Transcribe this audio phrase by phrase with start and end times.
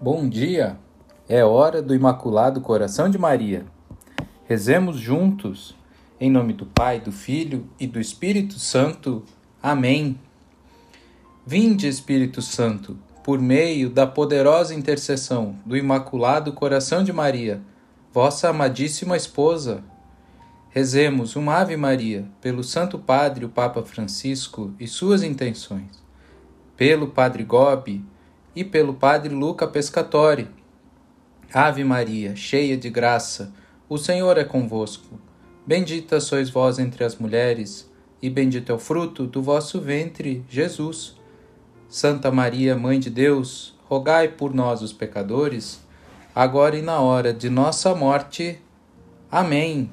[0.00, 0.76] Bom dia!
[1.28, 3.64] É hora do Imaculado Coração de Maria.
[4.44, 5.74] Rezemos juntos,
[6.20, 9.22] em nome do Pai, do Filho e do Espírito Santo.
[9.62, 10.18] Amém.
[11.46, 17.62] Vinde, Espírito Santo, por meio da poderosa intercessão do Imaculado Coração de Maria,
[18.12, 19.82] vossa amadíssima esposa.
[20.70, 26.02] Rezemos uma Ave Maria pelo Santo Padre, o Papa Francisco e suas intenções,
[26.76, 28.04] pelo Padre Gobi
[28.54, 30.48] e pelo Padre Luca Pescatori.
[31.52, 33.52] Ave Maria, cheia de graça,
[33.88, 35.20] o Senhor é convosco.
[35.66, 37.90] Bendita sois vós entre as mulheres,
[38.20, 41.16] e bendito é o fruto do vosso ventre, Jesus.
[41.88, 45.80] Santa Maria, Mãe de Deus, rogai por nós, os pecadores,
[46.34, 48.58] agora e na hora de nossa morte.
[49.30, 49.90] Amém.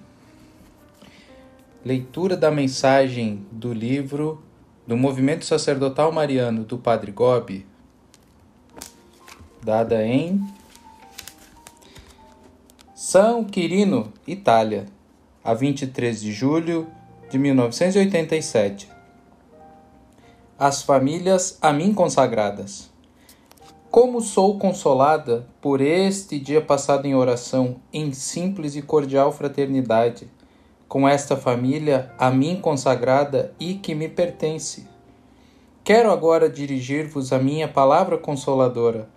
[1.85, 4.41] Leitura da mensagem do livro
[4.87, 7.65] do Movimento Sacerdotal Mariano do Padre Gobi,
[9.63, 10.41] dada em
[12.95, 14.87] São Quirino, Itália,
[15.43, 16.87] a 23 de julho
[17.29, 18.89] de 1987.
[20.57, 22.89] As famílias a mim consagradas.
[23.91, 30.27] Como sou consolada por este dia passado em oração, em simples e cordial fraternidade,
[30.87, 34.87] com esta família a mim consagrada e que me pertence.
[35.83, 39.09] Quero agora dirigir-vos a minha palavra consoladora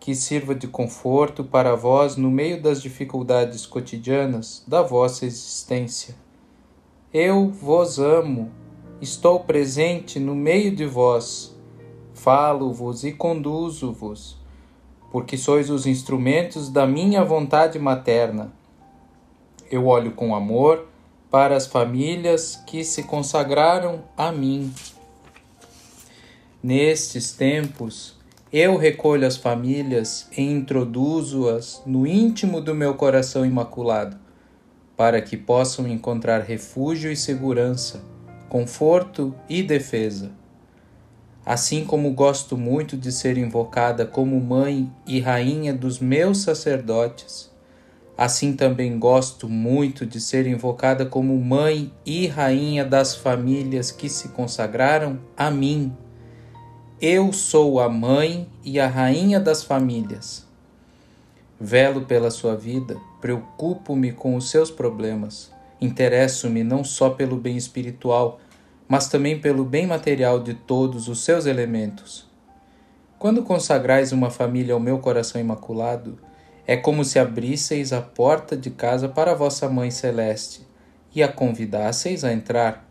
[0.00, 6.16] que sirva de conforto para vós no meio das dificuldades cotidianas da vossa existência.
[7.12, 8.50] Eu vos amo,
[8.98, 11.54] estou presente no meio de vós,
[12.14, 14.38] falo-vos e conduzo-vos,
[15.12, 18.52] porque sois os instrumentos da minha vontade materna.
[19.70, 20.88] Eu olho com amor
[21.30, 24.72] para as famílias que se consagraram a mim.
[26.62, 28.19] Nestes tempos,
[28.52, 34.16] eu recolho as famílias e introduzo-as no íntimo do meu coração imaculado,
[34.96, 38.02] para que possam encontrar refúgio e segurança,
[38.48, 40.32] conforto e defesa.
[41.46, 47.52] Assim como gosto muito de ser invocada como mãe e rainha dos meus sacerdotes,
[48.18, 54.30] assim também gosto muito de ser invocada como mãe e rainha das famílias que se
[54.30, 55.96] consagraram a mim
[57.00, 60.46] eu sou a mãe e a rainha das famílias.
[61.58, 65.50] Velo pela sua vida, preocupo-me com os seus problemas,
[65.80, 68.38] interesso-me não só pelo bem espiritual,
[68.86, 72.28] mas também pelo bem material de todos os seus elementos.
[73.18, 76.18] Quando consagrais uma família ao meu coração imaculado,
[76.66, 80.68] é como se abrisseis a porta de casa para vossa Mãe Celeste
[81.14, 82.86] e a convidasseis a entrar,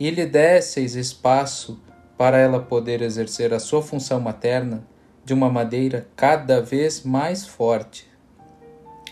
[0.00, 1.78] e lhe desseis espaço
[2.22, 4.86] para ela poder exercer a sua função materna
[5.24, 8.08] de uma maneira cada vez mais forte.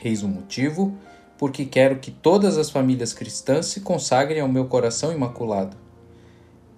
[0.04, 0.96] Eis o motivo
[1.36, 5.76] porque quero que todas as famílias cristãs se consagrem ao meu coração imaculado.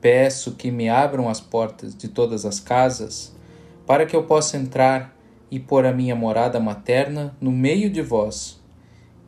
[0.01, 3.37] Peço que me abram as portas de todas as casas,
[3.87, 5.15] para que eu possa entrar
[5.51, 8.59] e pôr a minha morada materna no meio de vós.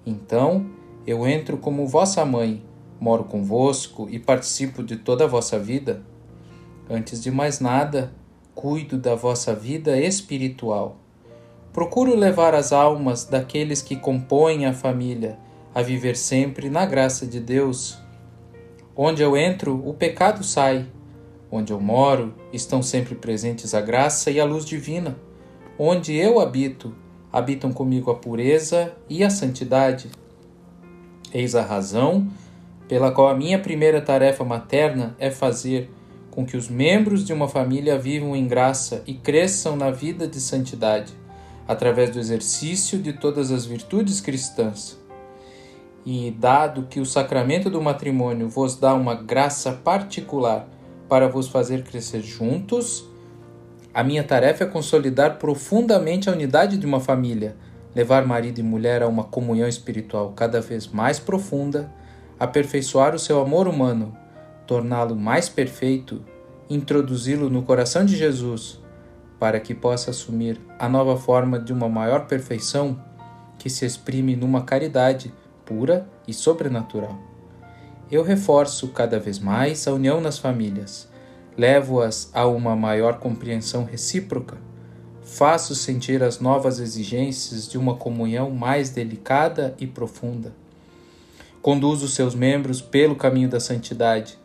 [0.06, 0.70] Então
[1.06, 2.64] eu entro como vossa mãe,
[2.98, 6.13] moro convosco e participo de toda a vossa vida
[6.88, 8.12] Antes de mais nada,
[8.54, 10.98] cuido da vossa vida espiritual.
[11.72, 15.38] Procuro levar as almas daqueles que compõem a família
[15.74, 17.98] a viver sempre na graça de Deus.
[18.94, 20.86] Onde eu entro, o pecado sai.
[21.50, 25.16] Onde eu moro, estão sempre presentes a graça e a luz divina.
[25.78, 26.94] Onde eu habito,
[27.32, 30.10] habitam comigo a pureza e a santidade.
[31.32, 32.28] Eis a razão
[32.86, 35.90] pela qual a minha primeira tarefa materna é fazer
[36.34, 40.40] com que os membros de uma família vivam em graça e cresçam na vida de
[40.40, 41.12] santidade,
[41.66, 44.98] através do exercício de todas as virtudes cristãs.
[46.04, 50.68] E, dado que o sacramento do matrimônio vos dá uma graça particular
[51.08, 53.08] para vos fazer crescer juntos,
[53.94, 57.56] a minha tarefa é consolidar profundamente a unidade de uma família,
[57.94, 61.90] levar marido e mulher a uma comunhão espiritual cada vez mais profunda,
[62.40, 64.23] aperfeiçoar o seu amor humano
[64.66, 66.22] torná-lo mais perfeito,
[66.68, 68.80] introduzi-lo no coração de Jesus,
[69.38, 72.98] para que possa assumir a nova forma de uma maior perfeição
[73.58, 75.32] que se exprime numa caridade
[75.64, 77.18] pura e sobrenatural.
[78.10, 81.08] Eu reforço cada vez mais a união nas famílias,
[81.56, 84.56] levo-as a uma maior compreensão recíproca,
[85.22, 90.52] faço sentir as novas exigências de uma comunhão mais delicada e profunda.
[91.62, 94.38] Conduzo seus membros pelo caminho da santidade,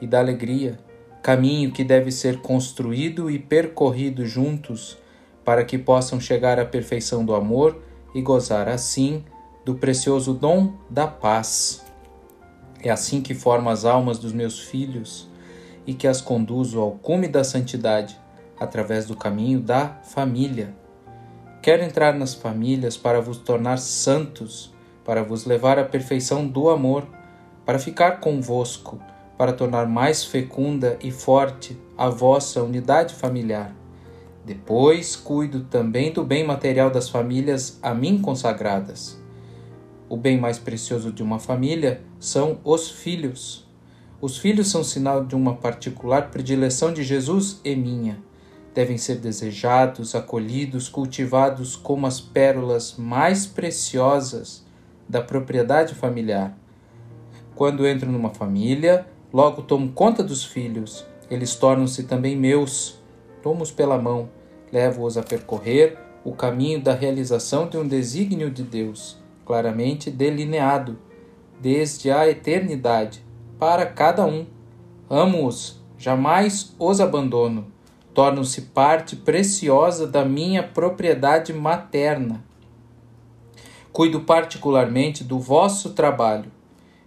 [0.00, 0.78] e da alegria,
[1.22, 4.98] caminho que deve ser construído e percorrido juntos
[5.44, 7.80] para que possam chegar à perfeição do amor
[8.14, 9.24] e gozar assim
[9.64, 11.84] do precioso dom da paz.
[12.82, 15.28] É assim que formo as almas dos meus filhos
[15.86, 18.18] e que as conduzo ao cume da santidade
[18.58, 20.74] através do caminho da família.
[21.62, 24.72] Quero entrar nas famílias para vos tornar santos,
[25.04, 27.06] para vos levar à perfeição do amor,
[27.64, 29.00] para ficar convosco,
[29.36, 33.74] para tornar mais fecunda e forte a vossa unidade familiar.
[34.44, 39.20] Depois cuido também do bem material das famílias a mim consagradas.
[40.08, 43.66] O bem mais precioso de uma família são os filhos.
[44.20, 48.24] Os filhos são sinal de uma particular predileção de Jesus e minha
[48.76, 54.62] devem ser desejados, acolhidos, cultivados como as pérolas mais preciosas
[55.08, 56.54] da propriedade familiar.
[57.54, 59.06] Quando entro numa família,
[59.36, 62.98] logo tomo conta dos filhos, eles tornam-se também meus.
[63.42, 64.30] Tomo-os pela mão,
[64.72, 70.96] levo-os a percorrer o caminho da realização de um desígnio de Deus, claramente delineado,
[71.60, 73.22] desde a eternidade,
[73.58, 74.46] para cada um.
[75.10, 77.66] Amo-os, jamais os abandono
[78.14, 82.42] tornam-se parte preciosa da minha propriedade materna.
[83.92, 86.55] Cuido particularmente do vosso trabalho.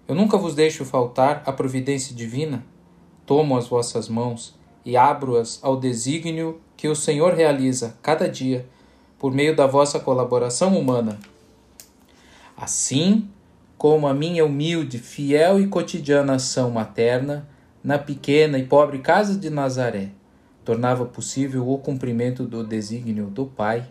[0.10, 2.66] Eu nunca vos deixo faltar a providência divina.
[3.28, 8.66] Tomo as vossas mãos e abro-as ao desígnio que o Senhor realiza cada dia
[9.20, 11.20] por meio da vossa colaboração humana.
[12.58, 13.30] Assim
[13.78, 17.48] como a minha humilde, fiel e cotidiana ação materna
[17.84, 20.10] na pequena e pobre casa de Nazaré
[20.66, 23.88] tornava possível o cumprimento do desígnio do Pai,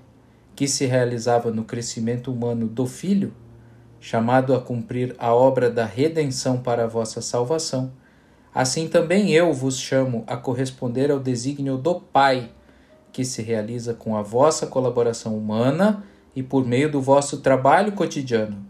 [0.54, 3.32] que se realizava no crescimento humano do Filho,
[4.00, 7.92] chamado a cumprir a obra da redenção para a vossa salvação.
[8.54, 12.50] Assim também eu vos chamo a corresponder ao desígnio do Pai,
[13.12, 16.04] que se realiza com a vossa colaboração humana
[16.34, 18.64] e por meio do vosso trabalho cotidiano.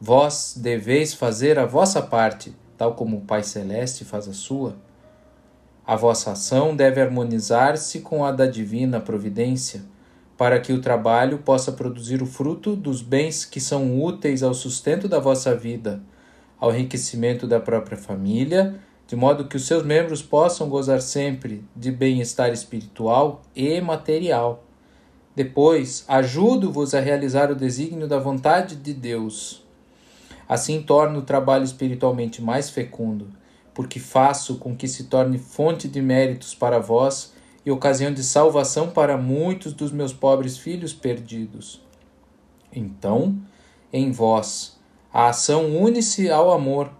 [0.00, 4.76] Vós deveis fazer a vossa parte, tal como o Pai Celeste faz a sua
[5.86, 9.84] a vossa ação deve harmonizar-se com a da divina providência,
[10.36, 15.08] para que o trabalho possa produzir o fruto dos bens que são úteis ao sustento
[15.08, 16.02] da vossa vida,
[16.58, 21.90] ao enriquecimento da própria família, de modo que os seus membros possam gozar sempre de
[21.90, 24.64] bem-estar espiritual e material.
[25.34, 29.64] Depois, ajudo-vos a realizar o desígnio da vontade de Deus.
[30.48, 33.28] Assim torno o trabalho espiritualmente mais fecundo
[33.76, 37.34] porque faço com que se torne fonte de méritos para vós
[37.66, 41.84] e ocasião de salvação para muitos dos meus pobres filhos perdidos.
[42.72, 43.36] Então,
[43.92, 44.78] em vós,
[45.12, 46.92] a ação une-se ao amor,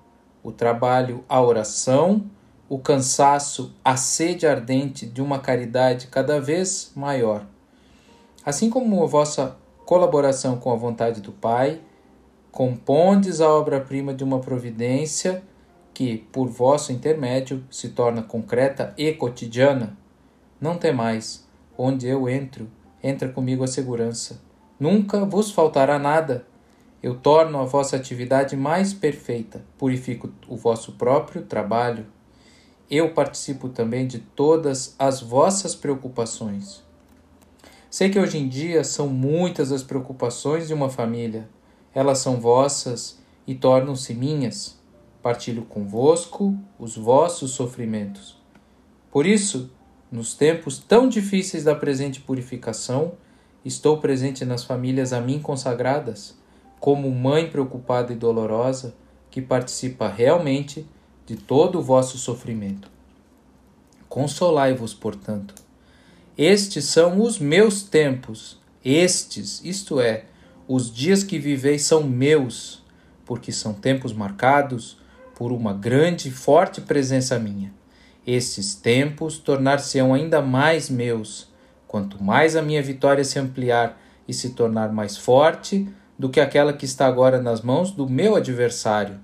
[0.43, 2.27] o trabalho à oração,
[2.69, 7.47] o cansaço à sede ardente de uma caridade cada vez maior.
[8.45, 11.81] Assim como a vossa colaboração com a vontade do Pai,
[12.51, 15.45] compondes a obra-prima de uma providência
[15.95, 19.97] que, por vosso intermédio, se torna concreta e cotidiana.
[20.61, 22.71] Não temais, onde eu entro,
[23.03, 24.41] entra comigo a segurança.
[24.79, 26.47] Nunca vos faltará nada.
[27.03, 32.07] Eu torno a vossa atividade mais perfeita, purifico o vosso próprio trabalho.
[32.91, 36.83] Eu participo também de todas as vossas preocupações.
[37.91, 41.49] Sei que hoje em dia são muitas as preocupações de uma família.
[41.95, 44.77] Elas são vossas e tornam-se minhas
[45.27, 48.41] partilho convosco os vossos sofrimentos.
[49.11, 49.73] Por isso,
[50.11, 53.13] nos tempos tão difíceis da presente purificação,
[53.65, 56.37] estou presente nas famílias a mim consagradas,
[56.79, 58.95] como mãe preocupada e dolorosa
[59.31, 60.87] que participa realmente
[61.27, 62.89] de todo o vosso sofrimento.
[64.09, 65.55] Consolai-vos, portanto.
[66.39, 70.27] Estes são os meus tempos, estes, isto é,
[70.69, 72.83] os dias que viveis são meus,
[73.25, 74.99] porque são tempos marcados
[75.35, 77.73] por uma grande e forte presença minha.
[78.27, 81.49] Estes tempos tornar-se-ão ainda mais meus,
[81.87, 86.73] quanto mais a minha vitória se ampliar e se tornar mais forte do que aquela
[86.73, 89.21] que está agora nas mãos do meu adversário.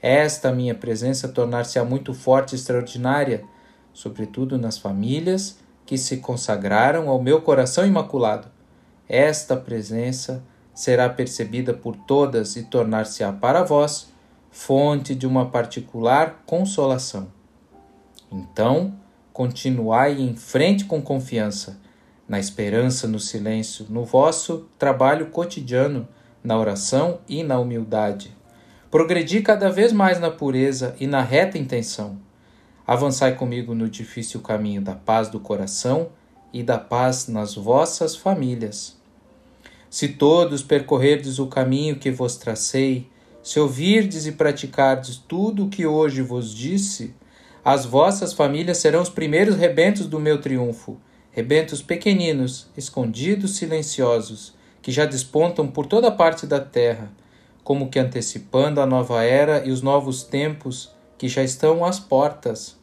[0.00, 3.44] Esta minha presença tornar-se-á muito forte e extraordinária,
[3.92, 8.48] sobretudo nas famílias que se consagraram ao meu coração imaculado.
[9.06, 10.42] Esta presença
[10.72, 14.10] será percebida por todas e tornar-se-á para vós
[14.50, 17.39] fonte de uma particular consolação.
[18.30, 18.94] Então,
[19.32, 21.80] continuai em frente com confiança,
[22.28, 26.06] na esperança, no silêncio, no vosso trabalho cotidiano,
[26.42, 28.36] na oração e na humildade.
[28.90, 32.18] Progredi cada vez mais na pureza e na reta intenção.
[32.86, 36.08] Avançai comigo no difícil caminho da paz do coração
[36.52, 38.98] e da paz nas vossas famílias.
[39.88, 43.08] Se todos percorrerdes o caminho que vos tracei,
[43.42, 47.14] se ouvirdes e praticardes tudo o que hoje vos disse,
[47.64, 50.98] as vossas famílias serão os primeiros rebentos do meu triunfo,
[51.30, 57.10] rebentos pequeninos, escondidos, silenciosos, que já despontam por toda parte da terra,
[57.62, 62.76] como que antecipando a nova era e os novos tempos que já estão às portas.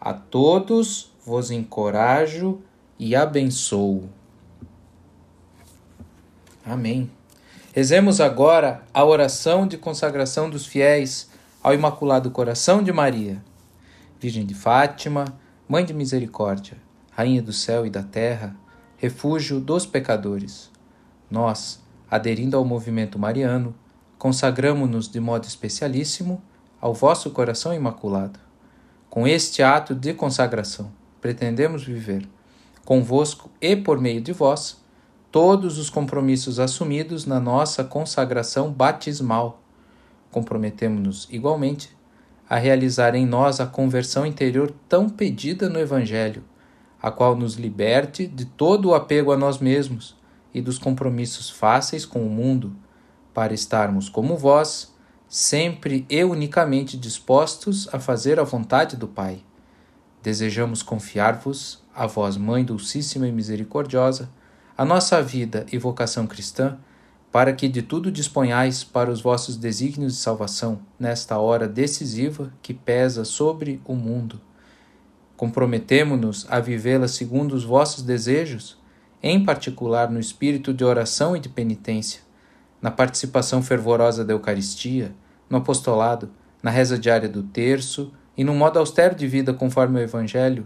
[0.00, 2.60] A todos vos encorajo
[2.98, 4.08] e abençoo.
[6.64, 7.10] Amém.
[7.72, 11.30] Rezemos agora a oração de consagração dos fiéis
[11.62, 13.42] ao Imaculado Coração de Maria.
[14.20, 15.24] Virgem de Fátima,
[15.66, 16.76] Mãe de Misericórdia,
[17.10, 18.54] Rainha do céu e da terra,
[18.98, 20.70] refúgio dos pecadores.
[21.30, 23.74] Nós, aderindo ao movimento mariano,
[24.18, 26.42] consagramo-nos de modo especialíssimo
[26.78, 28.38] ao vosso coração imaculado.
[29.08, 32.28] Com este ato de consagração, pretendemos viver,
[32.84, 34.84] convosco e por meio de vós,
[35.32, 39.62] todos os compromissos assumidos na nossa consagração batismal.
[40.30, 41.98] Comprometemos-nos igualmente
[42.50, 46.42] a realizar em nós a conversão interior tão pedida no Evangelho,
[47.00, 50.16] a qual nos liberte de todo o apego a nós mesmos
[50.52, 52.74] e dos compromissos fáceis com o mundo
[53.32, 54.92] para estarmos como vós,
[55.28, 59.44] sempre e unicamente dispostos a fazer a vontade do Pai.
[60.20, 64.28] Desejamos confiar-vos, a vós, Mãe Dulcíssima e Misericordiosa,
[64.76, 66.76] a nossa vida e vocação cristã,
[67.32, 72.74] para que de tudo disponhais para os vossos desígnios de salvação nesta hora decisiva que
[72.74, 74.40] pesa sobre o mundo.
[75.36, 78.78] Comprometemo-nos a vivê-la segundo os vossos desejos,
[79.22, 82.22] em particular no espírito de oração e de penitência
[82.80, 85.14] na participação fervorosa da Eucaristia,
[85.48, 86.30] no apostolado,
[86.62, 90.64] na reza diária do terço e no modo austero de vida conforme o Evangelho,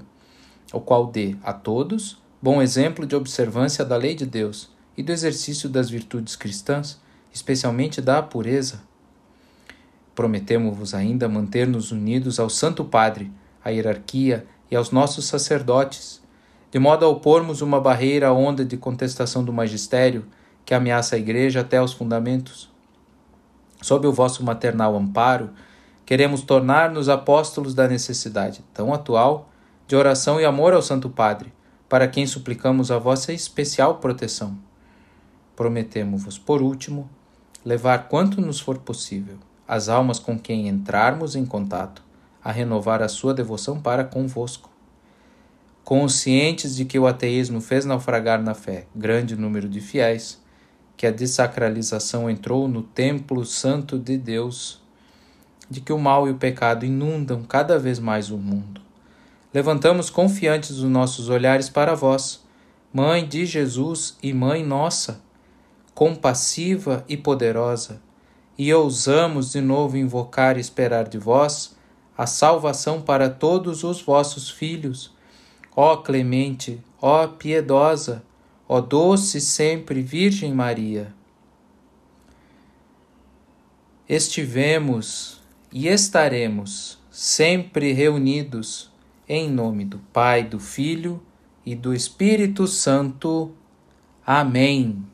[0.72, 5.12] o qual dê a todos bom exemplo de observância da lei de Deus e do
[5.12, 7.00] exercício das virtudes cristãs,
[7.32, 8.82] especialmente da pureza.
[10.14, 13.32] Prometemos-vos ainda manter-nos unidos ao Santo Padre,
[13.64, 16.22] à hierarquia e aos nossos sacerdotes,
[16.70, 20.24] de modo a opormos uma barreira à onda de contestação do magistério
[20.64, 22.70] que ameaça a Igreja até os fundamentos.
[23.82, 25.50] Sob o vosso maternal amparo,
[26.06, 29.50] queremos tornar-nos apóstolos da necessidade, tão atual,
[29.86, 31.52] de oração e amor ao Santo Padre,
[31.88, 34.56] para quem suplicamos a vossa especial proteção.
[35.56, 37.08] Prometemo-vos, por último,
[37.64, 42.02] levar quanto nos for possível as almas com quem entrarmos em contato
[42.42, 44.68] a renovar a sua devoção para convosco.
[45.82, 50.42] Conscientes de que o ateísmo fez naufragar na fé grande número de fiéis,
[50.96, 54.82] que a desacralização entrou no templo santo de Deus,
[55.68, 58.80] de que o mal e o pecado inundam cada vez mais o mundo.
[59.52, 62.44] Levantamos confiantes os nossos olhares para vós,
[62.92, 65.20] Mãe de Jesus e Mãe nossa,
[65.94, 68.02] compassiva e poderosa,
[68.58, 71.76] e ousamos de novo invocar e esperar de vós
[72.16, 75.12] a salvação para todos os vossos filhos.
[75.74, 78.22] Ó clemente, ó piedosa,
[78.68, 81.12] ó doce sempre Virgem Maria.
[84.08, 85.40] Estivemos
[85.72, 88.92] e estaremos sempre reunidos
[89.28, 91.22] em nome do Pai, do Filho
[91.64, 93.52] e do Espírito Santo.
[94.24, 95.13] Amém.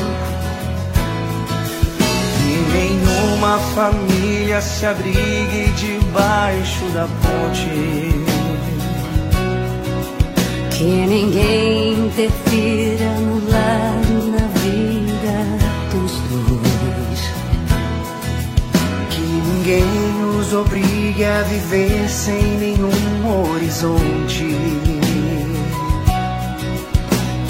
[3.41, 8.21] nenhuma família se abrigue debaixo da ponte.
[10.69, 15.35] Que ninguém interfira no lar na vida
[15.91, 17.21] dos dois.
[19.09, 24.80] Que ninguém os obrigue a viver sem nenhum horizonte.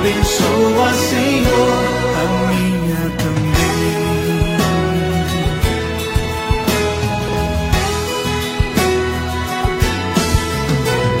[0.00, 1.84] Abençoa, Senhor,
[2.16, 4.00] a minha também.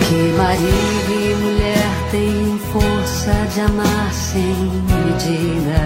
[0.08, 4.56] Que marido e mulher tenham força de amar sem
[4.88, 5.80] medida.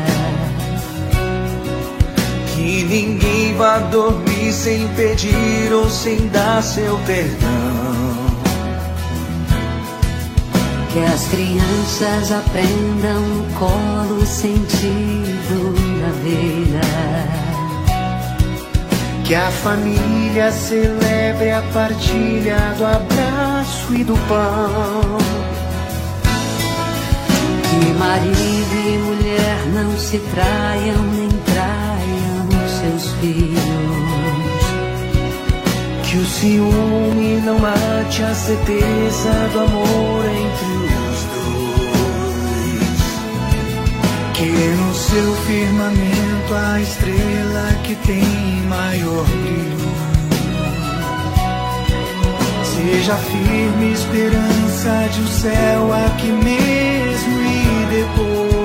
[2.55, 8.34] Que ninguém vá dormir sem pedir ou sem dar seu perdão.
[10.95, 16.81] Que as crianças aprendam no colo o sentido da vida.
[19.25, 25.19] Que a família celebre a partilha do abraço e do pão.
[27.65, 33.59] Que marido e mulher não se traiam nem traiam seus filhos.
[36.05, 40.04] Que o ciúme não mate a certeza do amor
[45.15, 48.25] seu firmamento a estrela que tem
[48.69, 49.95] maior brilho.
[52.65, 58.65] Seja firme esperança de um céu aqui mesmo e depois.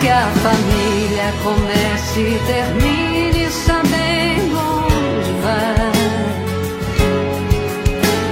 [0.00, 5.92] Que a família comece e termine sabendo onde vai.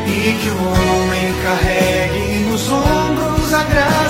[0.08, 4.09] E que o homem carregue nos ombros a graça